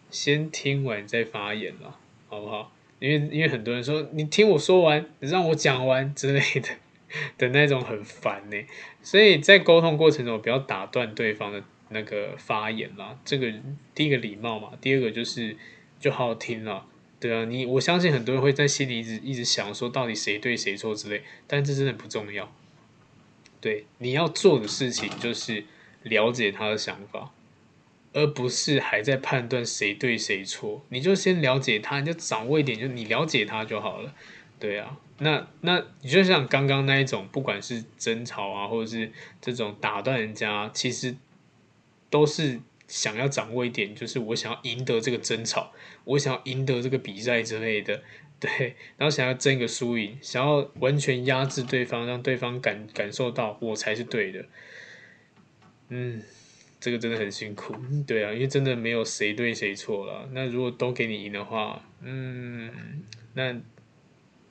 [0.08, 2.72] 先听完再发言了，好不好？
[3.00, 6.68] 因为因为很多人说你听我说完，你让我讲完之类的
[7.36, 8.56] 的那种很烦呢。
[9.02, 13.18] 所以在沟通过程中不要打断对方的那个发言啦。
[13.24, 13.52] 这个
[13.96, 15.56] 第一个礼貌嘛，第二个就是。
[16.04, 16.84] 就好好听了，
[17.18, 22.52] 对啊，你我相信很多人会在心里一直一直想说到底谁对谁错之类，但这真的不重要。
[23.58, 25.64] 对，你要做的事情就是
[26.02, 27.32] 了解他的想法，
[28.12, 30.84] 而不是还在判断谁对谁错。
[30.90, 34.14] 你就先了解他，你就掌握一点，就你了解他就好了。
[34.60, 41.16] 对啊，那那你就像刚刚那一种，不管是争吵啊，或者是这种打断人家，其实
[42.10, 42.60] 都是。
[42.94, 45.72] 想要掌握一点，就是我想要赢得这个争吵，
[46.04, 48.00] 我想要赢得这个比赛之类的，
[48.38, 54.44] 对，然后想要争一个输赢，想要完全压制对方，让对方感感受到我才是对的。
[55.88, 56.22] 嗯，
[56.78, 57.74] 这个真的很辛苦，
[58.06, 60.28] 对啊，因为真的没有谁对谁错了。
[60.30, 63.02] 那如果都给你赢的话，嗯，
[63.34, 63.60] 那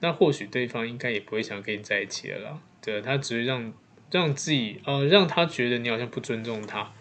[0.02, 2.62] 那或许对方应该也不会想跟你在一起了啦。
[2.82, 3.74] 对，他只会让
[4.12, 6.92] 让自己，呃，让他觉得你好像不尊重他。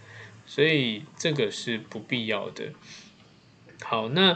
[0.55, 2.75] 所以这个是不必要的。
[3.83, 4.35] 好，那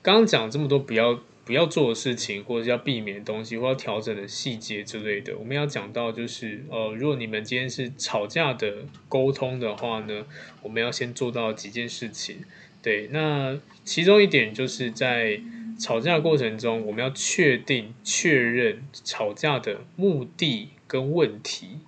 [0.00, 10.24] 刚刚讲这么多不要不要做的事情，或者是要避免的东西，或要调整的细节之类的，我们要讲到就是，呃，如果你们今天是吵架的沟通的话呢，
[10.62, 12.38] 我们要先做到几件事情。
[12.80, 15.38] 对，那其中一点就是在
[15.78, 21.80] 吵架过程中，我们要确定确认吵架的目的跟问题，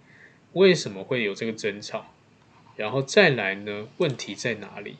[0.52, 2.12] 为什么会有这个争吵，
[2.80, 4.96] 然后再来呢，问题在哪里？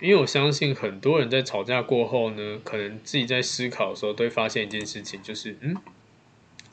[0.00, 5.74] 因为我相信很多人在吵架过后呢，可能自己在思考的时候都会发现一件事情，就是嗯，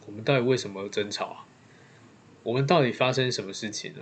[0.05, 1.45] 我们到底为什么争吵啊？
[2.43, 4.01] 我们到底发生什么事情呢？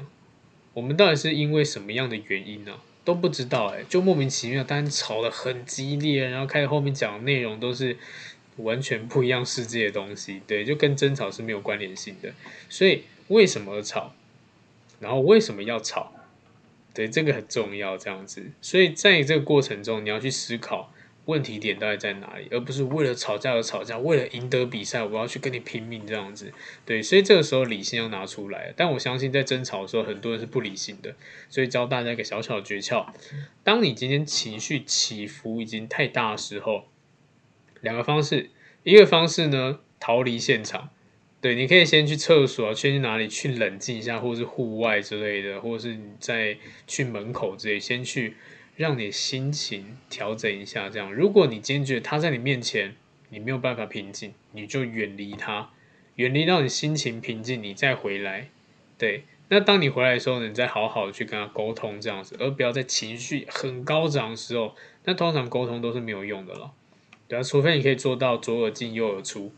[0.73, 2.79] 我们到底是因为什么样的原因呢？
[3.05, 7.97] 都不知道哎，就莫名其妙，但吵得很激烈，然后开始后面讲的内容都是
[8.57, 12.33] 完全不一样世界的东西，对，就跟争吵是没有关联性的。
[12.67, 14.15] 所以为什么吵？
[14.99, 16.13] 然后为什么要吵？
[16.93, 18.51] 对，这个很重要，这样子。
[18.61, 20.91] 所以在这个过程中，你要去思考
[21.25, 26.51] 问题点到底在哪里，而不是为了吵架而吵架，为了赢得比赛，我要去跟你拼命这样子。
[26.85, 28.73] 对，所以这个时候理性要拿出来。
[28.75, 31.15] 但我相信在争吵的时候，很多人是不理性的。
[31.49, 33.05] 所以教大家一个小小的诀窍：
[33.63, 36.85] 当你今天情绪起伏已经太大的时候，
[37.81, 38.49] 两个方式，
[38.83, 40.89] 一个方式呢，逃离现场。
[41.41, 48.35] 对，你可以先去厕所，先去哪里去冷静一下，或是户外之类的，或者是你再去门口之类，先去
[48.75, 50.89] 让你心情调整一下。
[50.89, 52.93] 这样，如果你坚决他在你面前，
[53.29, 55.69] 你没有办法平静，你就远离他，
[56.15, 58.49] 远离到你心情平静，你再回来。
[58.97, 64.75] 对，那当你回来的时候，你再好好的去跟他沟通，这样子，而不要在情绪很高涨的时候，
[65.05, 66.73] 那通常沟通都是没有用的了。
[67.29, 69.53] 对啊，除非你可以做到左耳进右耳出。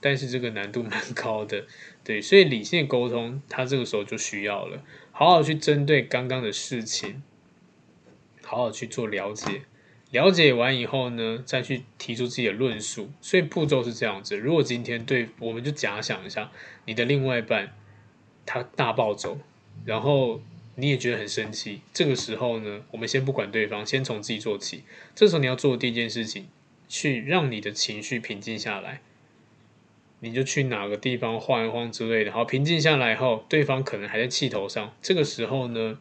[0.00, 1.66] 但是这个难度 蛮高的，
[2.04, 4.82] 对，所以理性沟通，他这个时候就需要了，
[5.12, 7.22] 好好去针对刚刚的事情，
[8.42, 9.62] 好好去做了解，
[10.10, 13.10] 了解完以后呢，再去提出自己的论述。
[13.20, 16.50] 所以步骤是这样子：如果今天对，我们就假想一下，
[16.86, 17.74] 你的另外一半
[18.46, 19.38] 他大暴走，
[19.84, 20.40] 然后
[20.76, 24.84] 你也觉得很生气，这个时候呢，我们先不管对方，先从自己做起。
[25.14, 26.46] 这时候你要做的第一件事情，
[26.88, 29.02] 去让你的情绪平静下来。
[30.20, 34.92] 你就去哪个地方晃一晃之类的，好，平静下来后，对方可能还在气头上。
[35.00, 35.98] 这个时候呢，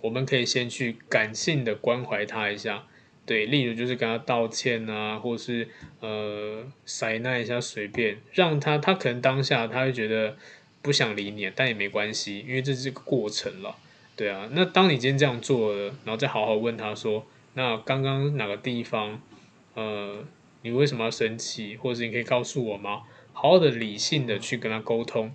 [0.00, 2.84] 我们可以先去感性的关怀他一下，
[3.24, 5.68] 对，例如就是跟他道歉啊，或是
[6.00, 10.36] 呃塞那一下，随便让他，他可能当下他会觉得
[10.82, 13.76] 不想理你，但也没关系，因为这是个过程了，
[14.16, 14.48] 对啊。
[14.52, 19.22] 那当你今天这样做了，然后再好好问他说，那刚刚哪个地方，
[19.74, 20.24] 呃，
[20.62, 23.02] 你为什么要生气，或者你可以告诉我吗？
[23.32, 25.32] 好好的理性的去跟他沟通，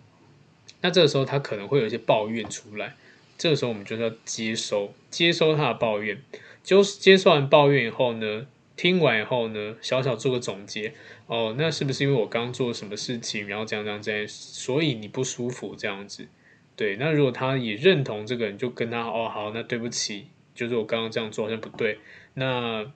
[0.81, 2.95] 那这个时候他可能会有一些抱怨出来，
[3.37, 6.21] 这个时候我们就是要接收，接收他的抱怨，
[6.63, 10.93] 就是接收完抱怨以后呢，听完以后呢，小小做个总结，
[11.27, 16.27] 哦，那是不是因为我刚做了什么事情，然后这样这样这样，所以你不舒服这样子？
[16.75, 21.99] 对，那如果他也认同这个，人就跟他哦好，那对不起，就是我刚刚这样做好像不对，
[22.35, 22.91] 那。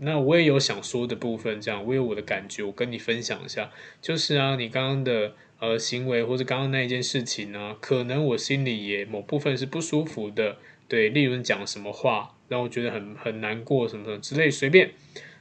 [0.00, 3.70] 那我也有想说的部分，这样我有我的感觉，我跟你分享一下。
[4.02, 10.56] 就是啊，你刚刚的呃行为或者刚刚那一件事情呢、可能我心里也某部分是不舒服的。
[10.88, 14.90] 对，例如你讲什么话让我觉得很很难过什么什么之类，随便。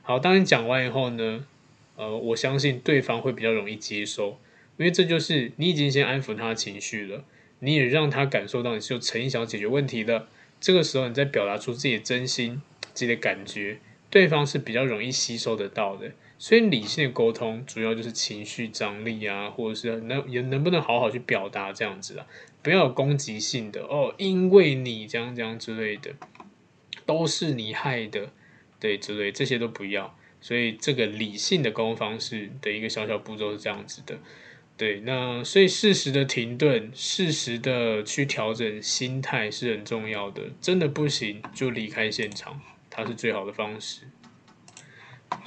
[0.02, 1.46] 好，当你讲完以后呢，
[1.96, 4.40] 呃，我相信对方会比较容易接受，
[4.78, 7.24] 因为这就是你已经先安抚他的情绪了，
[7.60, 10.28] 你也让他感受到你是有诚意想要解决问题的。
[10.62, 12.62] 这个时候你再表达出自己的真心、
[12.94, 13.80] 自己的感觉。
[14.14, 22.28] 对方是比较容易吸收得到的，所以理性的沟通主要就是情绪张力啊，或者是能也能不能好好去表达这样子啊，
[22.62, 26.12] 不要有攻击性的哦，因为你这样这样之类的，
[27.08, 28.30] 都是你害的，
[28.80, 30.16] 对之类这些都不要。
[30.40, 34.20] 所以这个理性的沟通方式的一个小小步骤是这样子的，
[34.78, 42.62] 对，那所以适时的停顿，适时的去调整心态是很重要的，真的不行就离开现场。
[42.96, 44.04] 它是最好的方式，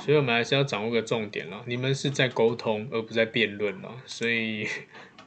[0.01, 1.63] 所以我们还是要掌握个重点了。
[1.69, 4.67] 你们是在沟通，而不在辩论了，所以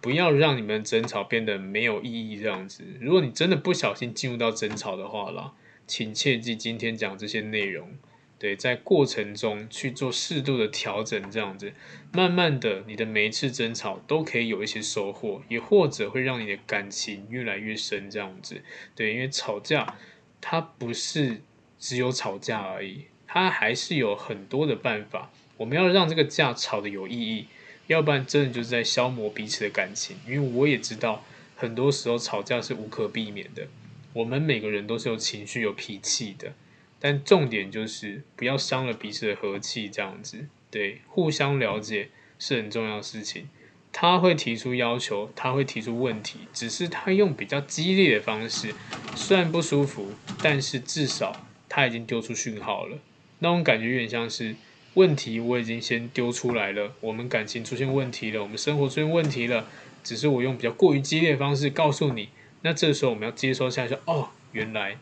[0.01, 2.37] 不要让你们争吵变得没有意义。
[2.37, 5.53] 这样子，如果你真的不小心进入到争吵的话啦，
[5.87, 7.97] 请切记今天讲这些内容，
[8.37, 11.71] 对，在过程中去做适度的调整，这样子，
[12.11, 18.61] 慢慢的，你的每一次争吵都可以有一些收获，也或者会让你的感情越来越深，这样子，
[18.93, 19.95] 对，因为吵架
[20.41, 21.43] 它不是。
[21.79, 25.31] 只有吵架而已，他还是有很多的办法。
[25.57, 27.47] 我们要让这个架吵得有意义，
[27.87, 30.17] 要不然真的就是在消磨彼此的感情。
[30.27, 31.23] 因为我也知道，
[31.55, 33.67] 很多时候吵架是无可避免的。
[34.13, 36.53] 我们每个人都是有情绪、有脾气的，
[36.99, 40.47] 但重点就是不要伤了彼此的和气，这样子。
[40.71, 43.49] 对，互相了解是很重要的事情。
[43.91, 48.73] 他会提出要求，他会提出问题，只是他用比较激烈的方式，
[49.15, 50.11] 虽然不舒服，
[50.41, 52.97] 但是至少他已经丢出讯号了。
[53.39, 54.55] 那种感觉有点像是
[54.95, 59.67] 问题我已经先丢出来了，我们感情出现问题了，我们生活出现问题了，
[60.03, 62.29] 只是我用比较过于激烈的方式告诉你。
[62.63, 64.97] 那这时候我们要接收下去，哦，原来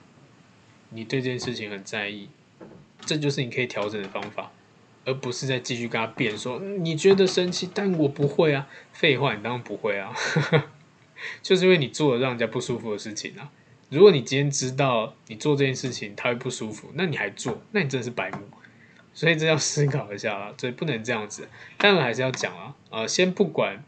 [0.92, 2.30] 你对这件事情很在意，
[3.06, 4.52] 这就是你可以调整的方法。
[5.06, 8.68] 而不是再继续跟他辩说，你觉得生气，但我不会啊。
[8.92, 10.14] 废话，你当然不会啊，
[11.42, 13.50] 就是因为你做了让人家不舒服的事情啊。
[13.90, 18.40] 如果你今天知道你做这件事情他会不舒服，那你还做，那你真的是白目。
[19.14, 21.48] 所以这要思考一下啦，所以不能这样子。
[21.78, 23.84] 当然还是要讲啊，呃，先不管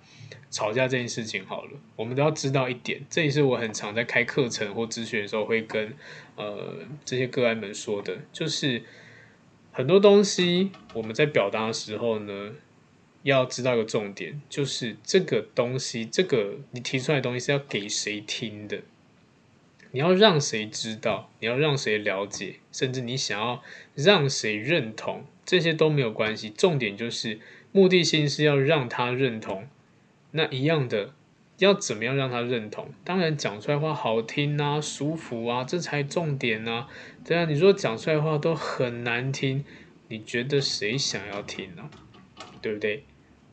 [0.49, 5.93] 吵架这件事情好了，我们都要知道一点，这也是我很常在开课程或咨询的时候会跟
[6.35, 6.75] 呃
[7.05, 8.83] 这些个案们说的，就是。
[9.71, 12.51] 很多东西我们在表达的时候呢，
[13.23, 18.81] 要知道一个重点，就是这个东西，这个你提出来的东西是要给谁听的？
[19.91, 21.31] 你要让谁知道？
[21.39, 22.55] 你要让谁了解？
[22.71, 23.63] 甚至你想要
[23.95, 25.25] 让谁认同？
[25.45, 27.39] 这些都没有关系，重点就是
[27.71, 29.67] 目的性是要让他认同。
[30.31, 31.13] 那一样的。
[31.59, 32.87] 要怎么样让他认同？
[33.03, 36.87] 当然讲出来话好听啊，舒服啊，这才重点啊。
[37.25, 39.65] 对啊，你说讲出来话都很难听，
[40.07, 41.89] 你觉得谁想要听呢？
[42.61, 43.03] 对不对？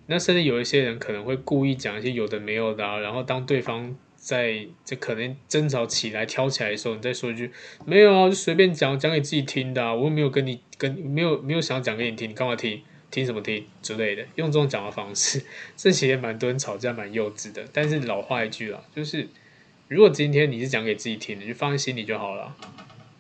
[0.07, 3.97] 那甚至有一些人可能会故意讲一些有的没有的，然后当对方
[4.27, 7.53] 在这可能争吵起来、挑起来的时候，你再说一句
[7.85, 12.83] 没有啊，就随便讲讲给自己听的，我又没有跟你跟没有没有想要讲给你听，你干嘛听？
[13.09, 15.45] 听什么听之类的，用这种讲话方式，
[15.77, 17.65] 这其实蛮多人吵架蛮幼稚的。
[17.73, 19.29] 但是老话一句啦，就是
[19.87, 22.57] 如果今天你是讲给自己听的，就放在心里就好了，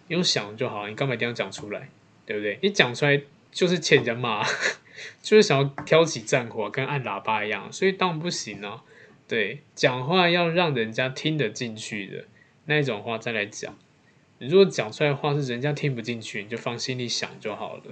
[0.08, 1.88] 用想就好，你干嘛一定要讲出来，
[2.26, 2.58] 对不对？
[2.62, 4.44] 你讲出来就是欠人家骂，
[5.22, 8.82] 就是想要挑起战火，跟按喇叭一样，所以当然不行啊。
[9.28, 12.24] 对，讲话要让人家听得进去的
[12.66, 13.76] 那一种话再来讲。
[14.38, 17.82] 你如果讲出来的话是人家听不进去，你就放心里想就好了。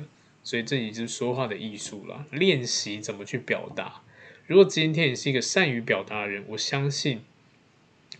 [0.42, 4.02] 所以这也是说话的艺术了，练习怎么去表达。
[4.46, 7.22] 如果今天你是一个善于表达的人，我相信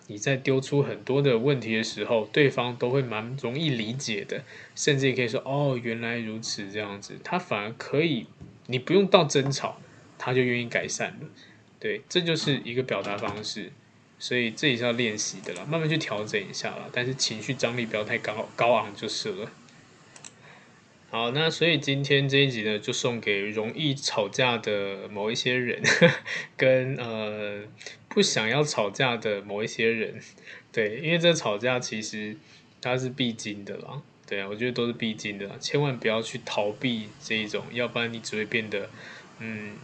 [0.06, 4.42] 你在丢出很多的问题的时候，对方都会蛮容易理解的，
[4.74, 8.26] 甚至也可以说：“哦，原来如此，这样子。”他反而可以，
[8.68, 9.78] 你不用到争吵，
[10.16, 11.28] 他就愿意改善了。
[11.84, 13.70] 对，这就是一个表达方式。
[14.18, 16.88] 所以这也是要练习的啦，慢慢去调整一下啦。
[16.90, 19.52] 但是情绪张力不要太高高昂就是了。
[21.10, 25.82] 好，那所以今天这一集呢，就送给容易吵架的某一些人，
[26.56, 27.64] 跟呃
[28.08, 30.18] 不想要吵架的某一些人，
[30.72, 32.34] 对，因为这吵架其实
[32.80, 38.88] 它是必经的啦，对啊，我觉得都是必经的啦，千万不要去逃避这一种，要不然你只会变得
[39.40, 39.76] 嗯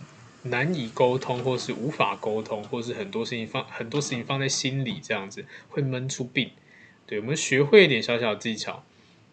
[0.43, 6.51] 难以沟通，或是无法沟通，或是很多事情放很多事情放在心里这样子，会闷出病。
[7.07, 8.85] 对，我们学会一点小小的技巧，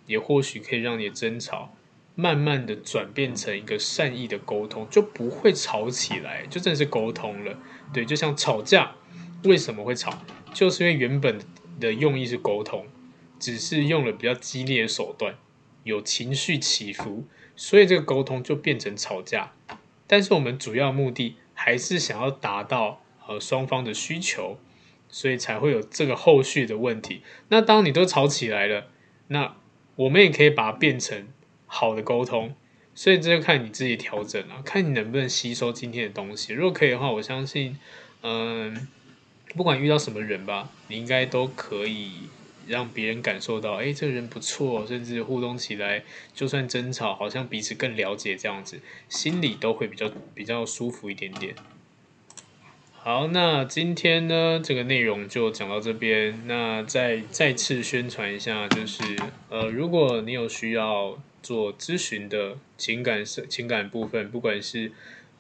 [0.08, 1.74] 也或许可以让你的争吵。
[2.20, 7.60] 慢慢的转变成一个善意的沟通，就不会吵起来，就真的是沟通了。
[7.94, 8.96] 对，就像吵架，
[9.44, 10.26] 为什么会吵？
[10.52, 11.40] 就是因为原本
[11.80, 12.88] 的用意是沟通，
[13.40, 15.36] 只是用了比较激烈的手段，
[15.84, 17.24] 有情绪起伏，
[17.56, 19.54] 所以这个沟通就变成吵架。
[20.08, 24.58] 但是我们主要目的还是想要达到呃双方的需求，
[25.08, 27.22] 所以才会有这个后续的问题。
[27.50, 28.88] 那当你都吵起来了，
[29.28, 29.56] 那
[29.96, 31.28] 我们也可以把它变成。
[31.70, 32.56] 好的沟通，
[32.96, 36.54] 所以这就看你自己调整了，看你能不能吸收今天的东西。
[36.54, 37.78] 如果可以的话，我相信，
[38.22, 38.88] 嗯，
[39.54, 42.30] 不管遇到什么人吧，你应该都可以
[42.68, 46.04] 让别人感受到，哎，这个人不错，甚至互动起来，
[46.34, 51.56] 就算争吵，好像彼此更了解这样子，心里都会比较比较舒服一点点。
[52.94, 56.44] 好，那今天呢，这个内容就讲到这边。
[56.46, 59.02] 那再再次宣传一下，就是
[59.50, 61.18] 呃，如果你有需要。
[61.44, 64.92] 做咨询的情感情感部分，不管是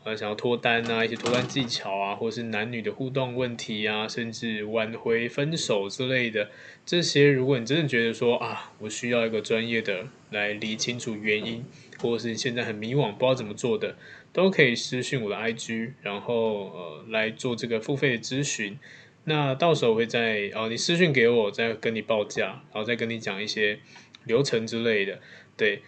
[0.04, 6.50] 呃想要脱单啊，一些脱单技巧啊，或是男女的互动问题啊，甚至挽回分手之类的
[6.86, 11.66] 这些，如果你真的觉得说啊，我需要一个专业的来理清楚原因，
[12.00, 13.98] 或者是你现在很迷惘不知道怎么做的，
[14.32, 18.80] 都可以私讯我的 IG，然后呃来做这个付费的咨询。
[19.26, 23.80] 那到时候会再哦，你私讯给我，再跟你报价，然后再跟你讲一些
[24.24, 25.20] 流程之类的。
[25.58, 25.82] 对，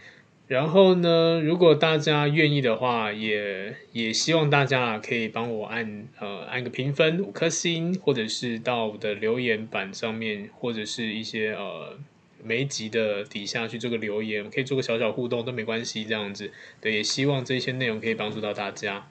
[0.50, 12.00] 然后呢，如果大家愿意的话，也也希望大家可以帮我按呃按个评分五颗星，或者是到我的留言板上面，或者是一些呃
[12.44, 16.52] 每集的底下去做个留言，可以做个小小互动都没关系，这样子。
[16.82, 19.08] 对，也希望这些内容可以帮助到大家。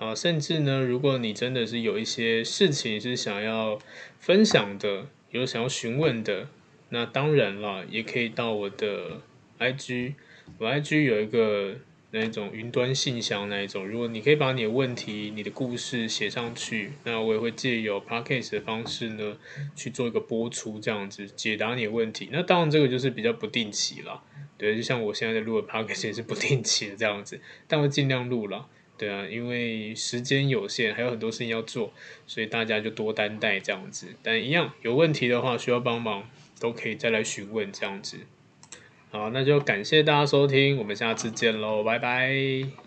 [0.00, 3.78] 啊，甚至呢，如果你真的是有一些事情是想要
[4.18, 6.48] 分享的，有想要询问的，
[6.88, 9.20] 那当然了，也可以到我的。
[9.58, 10.14] IG，
[10.58, 11.76] 我 IG 有一个
[12.10, 19.36] 那一种云端信箱那一种，如果你可以把你的问题、你的故事写上去，那我也会借由 Podcast 的方式呢
[19.74, 22.28] 去做一个播出，这样子解答你的问题。
[22.30, 24.22] 那当然这个就是比较不定期了，
[24.56, 31.92] 对，就像我现在在录的 Podcast 也是不定期的这样子，但我尽量录了，对啊，因为时间有限，还有很多事情要做，
[32.26, 34.14] 所以大家就多担待这样子。
[34.22, 36.28] 但一样有问题的话，需要帮忙
[36.60, 38.18] 都可以再来询问这样子。
[39.14, 42.83] 好，那就感谢大家收听，我们下次见喽，拜拜。